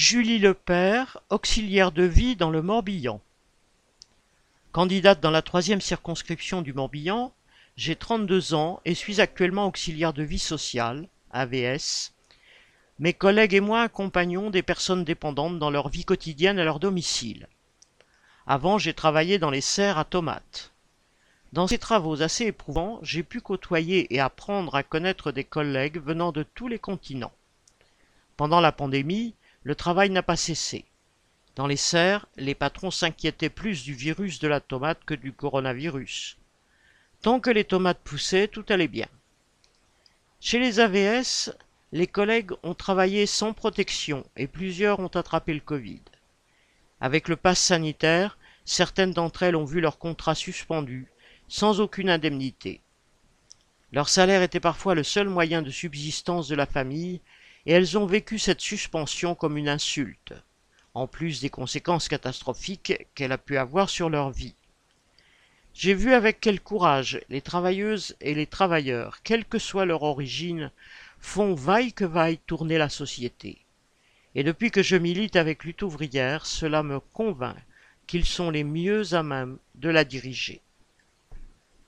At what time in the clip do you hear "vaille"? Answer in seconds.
71.54-71.92, 72.06-72.38